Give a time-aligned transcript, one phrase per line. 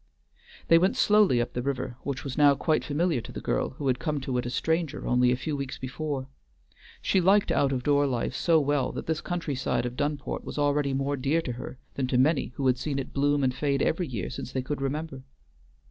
[0.67, 3.85] They went slowly up the river, which was now quite familiar to the girl who
[3.85, 6.27] had come to it a stranger only a few weeks before.
[7.03, 10.95] She liked out of door life so well that this countryside of Dunport was already
[10.95, 14.07] more dear to her than to many who had seen it bloom and fade every
[14.07, 15.21] year since they could remember.